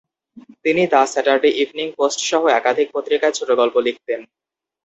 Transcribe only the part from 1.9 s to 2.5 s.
পোস্ট-সহ